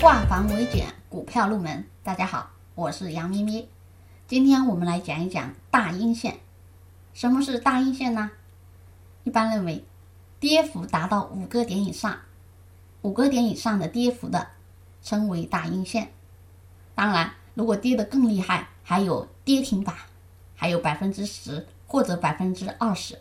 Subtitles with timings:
[0.00, 1.84] 化繁为简，股票入门。
[2.04, 3.68] 大家好，我是杨咪咪。
[4.28, 6.38] 今天我们来讲一讲大阴线。
[7.12, 8.30] 什么是大阴线呢？
[9.24, 9.84] 一般认为，
[10.38, 12.16] 跌幅达到五个点以上，
[13.02, 14.46] 五个点以上的跌幅的
[15.02, 16.12] 称为大阴线。
[16.94, 19.96] 当然，如果跌得更厉害，还有跌停板，
[20.54, 23.20] 还有百分之十或者百分之二十。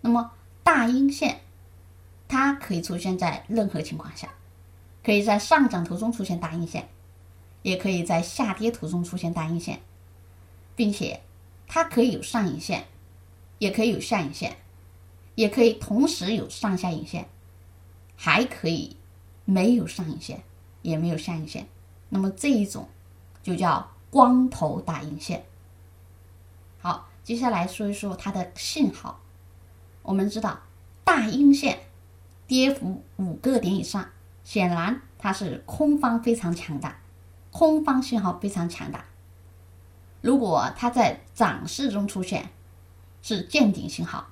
[0.00, 0.32] 那么
[0.64, 1.42] 大阴线，
[2.26, 4.28] 它可以出现在任何情况下。
[5.06, 6.88] 可以在上涨途中出现大阴线，
[7.62, 9.78] 也可以在下跌途中出现大阴线，
[10.74, 11.20] 并且
[11.68, 12.88] 它可以有上影线，
[13.60, 14.56] 也可以有下影线，
[15.36, 17.28] 也可以同时有上下影线，
[18.16, 18.96] 还可以
[19.44, 20.42] 没有上影线，
[20.82, 21.68] 也没有下影线。
[22.08, 22.88] 那么这一种
[23.44, 25.44] 就叫光头大阴线。
[26.80, 29.20] 好，接下来说一说它的信号。
[30.02, 30.58] 我们知道
[31.04, 31.78] 大阴线
[32.48, 34.10] 跌幅五个点以上。
[34.46, 37.00] 显然它是空方非常强大，
[37.50, 39.04] 空方信号非常强大。
[40.20, 42.50] 如果它在涨势中出现，
[43.22, 44.28] 是见顶信号；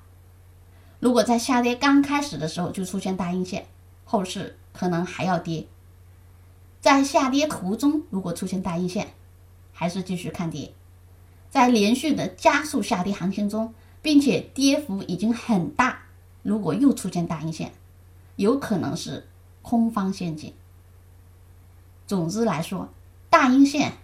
[1.00, 3.66] 如果在下跌刚开始的时候就出现大阴线，
[4.04, 5.66] 后市可能还要跌。
[6.80, 9.14] 在下跌途中如果出现大阴线，
[9.72, 10.72] 还是继续看跌。
[11.50, 16.02] 在连续的加速下跌行情中，并且跌幅已经很大，
[16.44, 17.72] 如果又出现大阴线，
[18.36, 19.26] 有可能是。
[19.64, 20.52] 空方陷阱。
[22.06, 22.90] 总之来说，
[23.30, 23.94] 大阴线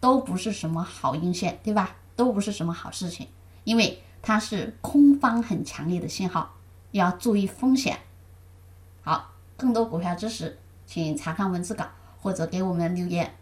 [0.00, 1.96] 都不是什么好阴线，对吧？
[2.14, 3.28] 都不是什么好事情，
[3.64, 6.56] 因为它是空方很强烈的信号，
[6.90, 7.98] 要注意风险。
[9.00, 11.86] 好，更多股票知识，请查看文字稿
[12.20, 13.34] 或者给我们留言。